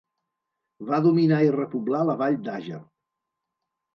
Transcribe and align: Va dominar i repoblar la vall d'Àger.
Va 0.91 0.99
dominar 1.07 1.41
i 1.47 1.51
repoblar 1.57 2.01
la 2.11 2.17
vall 2.21 2.39
d'Àger. 2.47 2.79